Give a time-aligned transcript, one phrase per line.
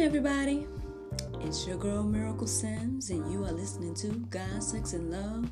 [0.00, 0.66] everybody.
[1.40, 5.50] It's your girl Miracle Sims, and you are listening to God, Sex, and Love,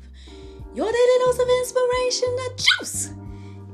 [0.73, 3.13] your daily dose of inspiration, the juice.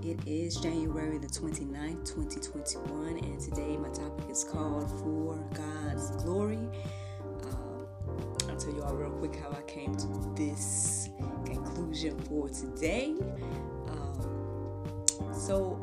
[0.04, 6.68] It is January the 29th, 2021, and today my topic is called For God's Glory.
[7.44, 11.08] Uh, I'll tell you all real quick how I came to this
[11.46, 13.16] conclusion for today.
[13.88, 15.80] Um, so,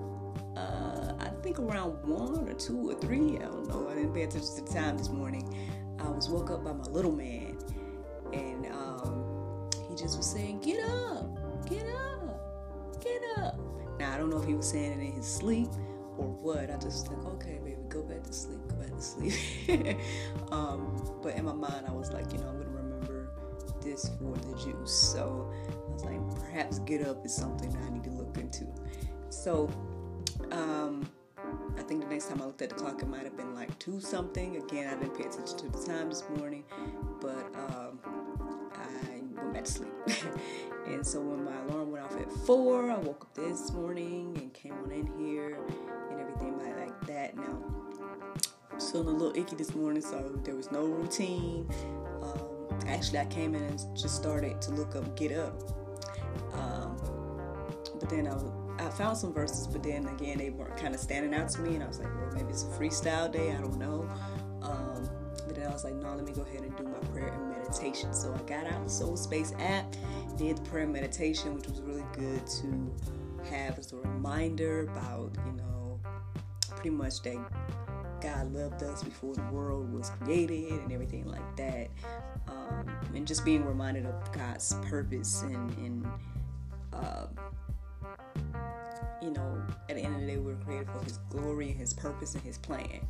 [0.54, 1.01] uh,
[1.42, 4.62] think around one or two or three, I don't know, I didn't pay attention to
[4.62, 5.42] the time this morning.
[5.98, 7.58] I was woke up by my little man,
[8.32, 13.58] and um, he just was saying, Get up, get up, get up.
[13.98, 15.68] Now, I don't know if he was saying it in his sleep
[16.16, 16.70] or what.
[16.70, 19.34] I just like, okay, baby, go back to sleep, go back to sleep.
[20.52, 23.32] um, but in my mind, I was like, you know, I'm to remember
[23.82, 24.92] this for the juice.
[24.92, 28.66] So I was like, perhaps get up is something I need to look into.
[29.28, 29.70] So,
[30.50, 31.08] um,
[31.78, 33.78] I think the next time I looked at the clock, it might have been like
[33.78, 34.56] two something.
[34.56, 36.64] Again, I didn't pay attention to the time this morning,
[37.20, 37.98] but um,
[38.74, 39.92] I went back to sleep.
[40.86, 44.52] and so when my alarm went off at four, I woke up this morning and
[44.52, 45.58] came on in here
[46.10, 46.72] and everything like,
[47.06, 47.36] that.
[47.36, 47.58] Now,
[48.70, 51.68] I'm feeling a little icky this morning, so there was no routine.
[52.22, 55.54] Um, actually, I came in and just started to look up Get Up.
[56.52, 56.96] Um,
[57.98, 58.44] but then I was
[58.92, 61.84] found some verses, but then again, they weren't kind of standing out to me, and
[61.84, 63.52] I was like, well, maybe it's a freestyle day.
[63.52, 64.08] I don't know.
[64.62, 65.08] Um,
[65.46, 67.50] but then I was like, no, let me go ahead and do my prayer and
[67.50, 68.14] meditation.
[68.14, 69.96] So I got out the Soul Space app,
[70.36, 72.94] did the prayer and meditation, which was really good to
[73.50, 76.00] have as a reminder about, you know,
[76.70, 77.36] pretty much that
[78.20, 81.88] God loved us before the world was created and everything like that.
[82.46, 86.06] Um, and just being reminded of God's purpose and, and
[86.92, 87.26] uh,
[89.22, 91.78] you know, at the end of the day, we are created for His glory and
[91.78, 93.00] His purpose and His plan.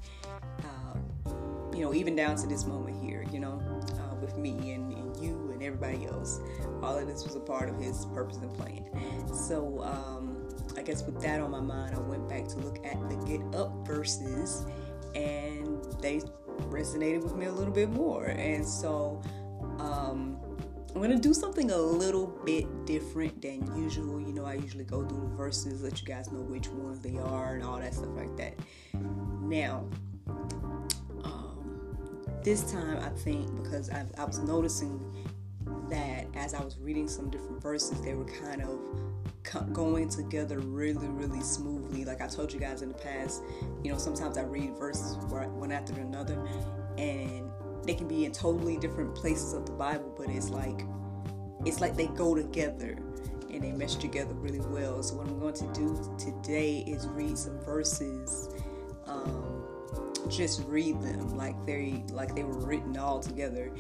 [0.61, 1.31] Uh,
[1.75, 3.63] you know, even down to this moment here, you know,
[3.93, 6.41] uh, with me and, and, you and everybody else,
[6.83, 8.85] all of this was a part of His purpose and plan.
[9.33, 12.99] So, um, I guess with that on my mind, I went back to look at
[13.09, 14.67] the Get Up verses,
[15.15, 16.21] and they
[16.69, 18.27] resonated with me a little bit more.
[18.27, 19.23] And so,
[19.79, 20.42] um,
[20.95, 24.21] I'm gonna do something a little bit different than usual.
[24.21, 27.17] You know, I usually go through the verses, let you guys know which ones they
[27.17, 28.55] are, and all that stuff like that.
[29.41, 29.87] Now,
[31.25, 35.01] um, this time I think because I, I was noticing
[35.89, 38.79] that as I was reading some different verses, they were kind of
[39.73, 42.05] going together really, really smoothly.
[42.05, 43.43] Like I told you guys in the past,
[43.83, 46.39] you know, sometimes I read verses one after another,
[46.99, 47.51] and
[47.85, 50.85] they can be in totally different places of the Bible, but it's like
[51.65, 52.97] it's like they go together
[53.51, 55.03] and they mesh together really well.
[55.03, 58.49] So what I'm going to do today is read some verses.
[59.07, 59.65] Um,
[60.29, 63.71] just read them like they like they were written all together,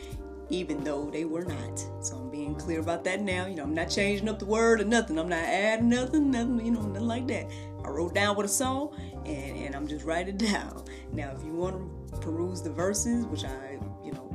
[0.51, 1.79] even though they were not.
[2.01, 3.47] So I'm being clear about that now.
[3.47, 5.19] You know, I'm not changing up the word or nothing.
[5.19, 7.47] I'm not adding nothing, nothing, you know, nothing like that.
[7.85, 8.93] I wrote down what I saw
[9.25, 10.85] and, and I'm just writing it down.
[11.13, 13.79] Now if you want to peruse the verses, which I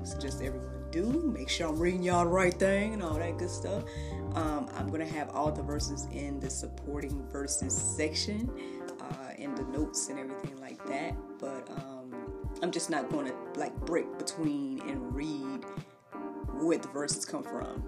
[0.08, 1.32] suggest everyone do.
[1.34, 3.84] Make sure I'm reading y'all the right thing and all that good stuff.
[4.36, 8.50] Um, I'm going to have all the verses in the supporting verses section,
[9.02, 11.16] uh, in the notes and everything like that.
[11.40, 12.14] But um,
[12.62, 15.66] I'm just not going to like break between and read
[16.54, 17.84] where the verses come from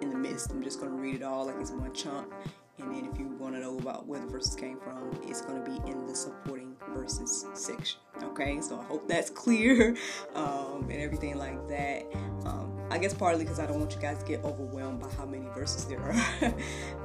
[0.00, 0.50] in the midst.
[0.50, 2.32] I'm just going to read it all like it's one chunk.
[2.78, 5.62] And then if you want to know about where the verses came from, it's going
[5.62, 8.00] to be in the supporting verses section.
[8.22, 9.96] Okay, so I hope that's clear
[10.34, 12.04] um, and everything like that.
[12.44, 15.24] Um, I guess partly because I don't want you guys to get overwhelmed by how
[15.24, 16.54] many verses there are.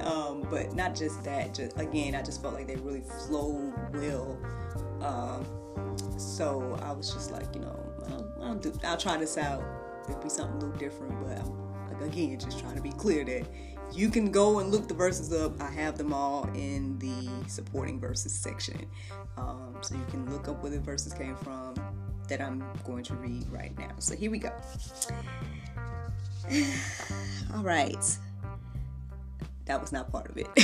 [0.06, 4.38] um, but not just that, just again, I just felt like they really flowed well.
[5.00, 5.46] Um,
[6.18, 7.78] so I was just like, you know,
[8.10, 9.62] I'll, I'll, do, I'll try this out.
[10.08, 13.24] It'll be something a little different, but I'm, like, again, just trying to be clear
[13.24, 13.46] that
[13.92, 15.60] you can go and look the verses up.
[15.60, 18.86] I have them all in the supporting verses section.
[19.36, 21.74] Um, so you can look up where the verses came from
[22.28, 23.92] that I'm going to read right now.
[23.98, 24.52] So here we go.
[27.54, 28.18] all right.
[29.66, 30.48] That was not part of it.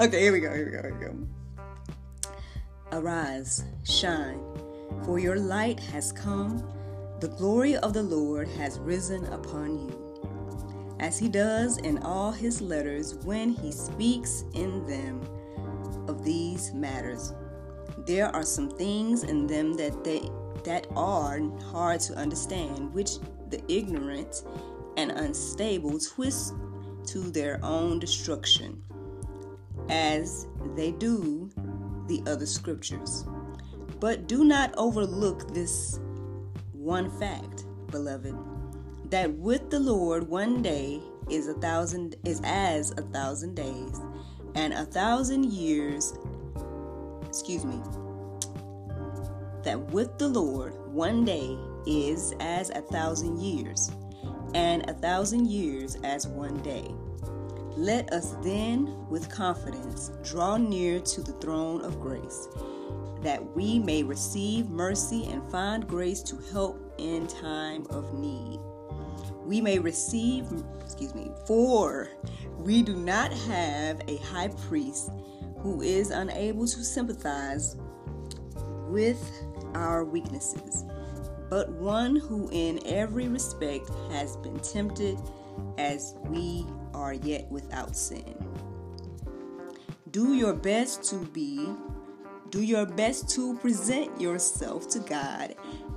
[0.00, 0.54] okay, here we go.
[0.54, 0.82] Here we go.
[0.82, 1.14] Here we go.
[2.92, 4.40] Arise, shine,
[5.04, 6.62] for your light has come.
[7.20, 10.11] The glory of the Lord has risen upon you
[11.00, 15.20] as he does in all his letters when he speaks in them
[16.08, 17.34] of these matters.
[18.06, 20.28] There are some things in them that they
[20.64, 21.40] that are
[21.70, 23.18] hard to understand, which
[23.50, 24.44] the ignorant
[24.96, 26.54] and unstable twist
[27.06, 28.82] to their own destruction,
[29.88, 30.46] as
[30.76, 31.50] they do
[32.06, 33.24] the other scriptures.
[33.98, 35.98] But do not overlook this
[36.72, 38.34] one fact, beloved,
[39.12, 40.98] that with the Lord one day
[41.28, 44.00] is a thousand is as a thousand days,
[44.54, 46.14] and a thousand years
[47.26, 47.78] excuse me,
[49.64, 53.90] that with the Lord one day is as a thousand years,
[54.54, 56.94] and a thousand years as one day.
[57.76, 62.48] Let us then, with confidence, draw near to the throne of grace,
[63.20, 68.58] that we may receive mercy and find grace to help in time of need.
[69.44, 70.46] We may receive,
[70.84, 72.08] excuse me, for
[72.58, 75.10] we do not have a high priest
[75.58, 77.76] who is unable to sympathize
[78.88, 79.44] with
[79.74, 80.84] our weaknesses,
[81.48, 85.18] but one who in every respect has been tempted
[85.78, 88.34] as we are yet without sin.
[90.10, 91.74] Do your best to be
[92.50, 95.54] do your best to present yourself to God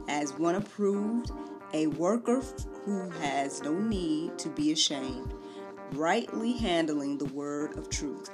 [0.07, 1.31] as one approved,
[1.73, 2.41] a worker
[2.85, 5.33] who has no need to be ashamed,
[5.93, 8.29] rightly handling the word of truth.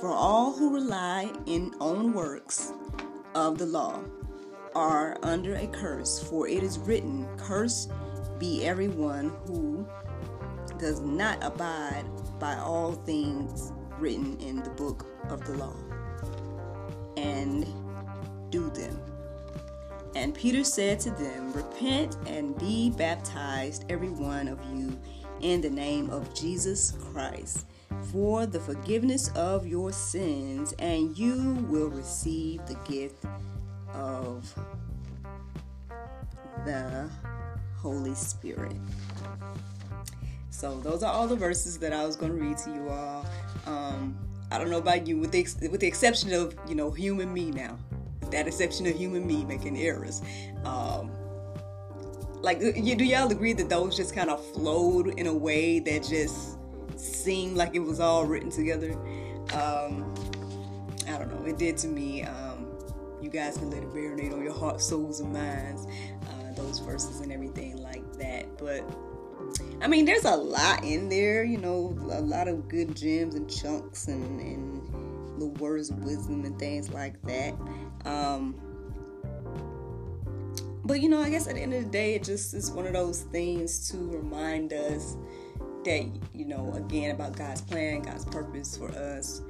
[0.00, 2.72] For all who rely in on works
[3.34, 4.00] of the law
[4.74, 7.90] are under a curse, for it is written, Cursed
[8.38, 9.86] be everyone who
[10.78, 12.04] does not abide
[12.38, 15.76] by all things written in the book of the law
[17.16, 17.66] and
[18.50, 19.11] do them.
[20.22, 24.96] And Peter said to them, Repent and be baptized, every one of you,
[25.40, 27.66] in the name of Jesus Christ
[28.10, 33.24] for the forgiveness of your sins, and you will receive the gift
[33.94, 34.52] of
[36.64, 37.08] the
[37.78, 38.76] Holy Spirit.
[40.50, 43.26] So, those are all the verses that I was going to read to you all.
[43.66, 44.16] Um,
[44.50, 47.50] I don't know about you, with the, with the exception of, you know, human me
[47.50, 47.78] now.
[48.32, 50.22] That exception of human me making errors.
[50.64, 51.12] Um,
[52.40, 56.58] like, do y'all agree that those just kind of flowed in a way that just
[57.02, 58.92] seemed like it was all written together.
[59.52, 60.14] Um,
[61.08, 61.46] I don't know.
[61.46, 62.22] It did to me.
[62.22, 62.66] Um,
[63.20, 65.86] you guys can let it marinate on your heart, souls, and minds.
[66.22, 68.46] Uh, those verses and everything like that.
[68.58, 68.84] But
[69.80, 71.44] I mean, there's a lot in there.
[71.44, 76.44] You know, a lot of good gems and chunks and, and the words of wisdom
[76.44, 77.54] and things like that.
[78.04, 78.54] Um,
[80.84, 82.86] but you know, I guess at the end of the day, it just is one
[82.86, 85.16] of those things to remind us
[85.84, 89.42] that you know again about God's plan, God's purpose for us.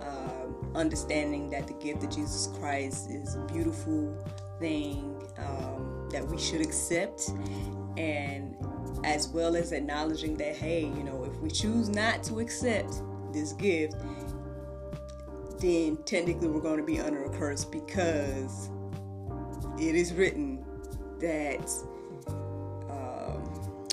[0.00, 4.14] Um, understanding that the gift of Jesus Christ is a beautiful
[4.60, 7.30] thing um, that we should accept,
[7.96, 8.54] and
[9.04, 13.52] as well as acknowledging that hey, you know, if we choose not to accept this
[13.54, 13.96] gift,
[15.60, 18.70] then technically we're going to be under a curse because
[19.78, 20.64] it is written
[21.20, 21.70] that
[22.90, 23.42] um,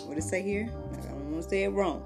[0.06, 0.70] what does it say here?
[0.92, 2.04] I don't want to say it wrong.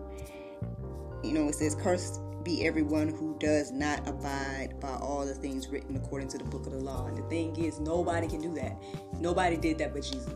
[1.24, 5.68] You know, it says, Cursed be everyone who does not abide by all the things
[5.68, 7.08] written according to the book of the law.
[7.08, 8.78] And the thing is, nobody can do that.
[9.20, 10.30] Nobody did that but Jesus.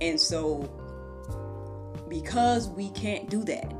[0.00, 0.68] And so,
[2.08, 3.72] because we can't do that,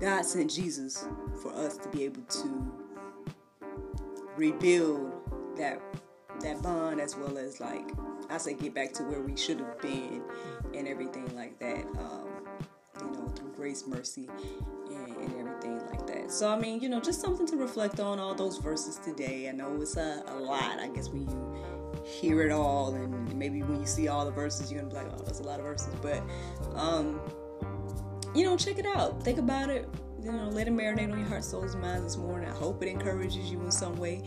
[0.00, 1.04] God sent Jesus
[1.40, 2.72] for us to be able to
[4.36, 5.12] rebuild
[5.56, 5.80] that
[6.40, 7.90] that bond as well as like
[8.30, 10.22] I say get back to where we should have been
[10.74, 11.84] and everything like that.
[11.98, 12.28] Um,
[13.00, 14.28] you know, through grace, mercy,
[14.88, 16.30] and, and, everything like that.
[16.30, 19.48] So I mean, you know, just something to reflect on all those verses today.
[19.48, 20.78] I know it's a, a lot.
[20.78, 24.70] I guess when you hear it all, and maybe when you see all the verses,
[24.70, 25.94] you're gonna be like, oh, that's a lot of verses.
[26.02, 26.22] But
[26.74, 27.20] um,
[28.34, 29.22] you know, check it out.
[29.22, 29.88] Think about it
[30.22, 32.48] you know, let it marinate on your heart, souls, and minds this morning.
[32.48, 34.22] I hope it encourages you in some way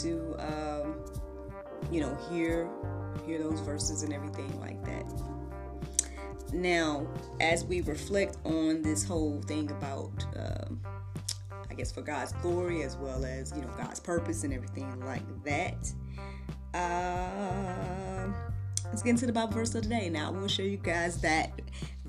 [0.00, 0.94] to, um,
[1.90, 2.68] you know, hear
[3.26, 5.04] hear those verses and everything like that.
[6.52, 7.06] Now,
[7.40, 10.80] as we reflect on this whole thing about, um,
[11.70, 15.22] I guess, for God's glory as well as, you know, God's purpose and everything like
[15.44, 15.92] that,
[16.74, 18.32] uh,
[18.86, 20.08] let's get into the Bible verse of the day.
[20.08, 21.60] Now, I want to show you guys that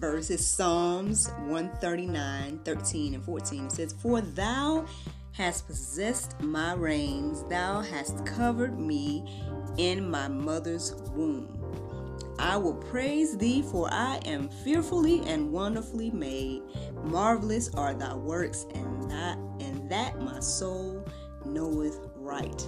[0.03, 3.65] verse is Psalms 139, 13, and 14.
[3.67, 4.85] It says, For thou
[5.31, 9.23] hast possessed my reins, thou hast covered me
[9.77, 11.57] in my mother's womb.
[12.37, 16.63] I will praise thee, for I am fearfully and wonderfully made.
[17.05, 21.07] Marvelous are thy works, and that and that my soul
[21.45, 22.67] knoweth right.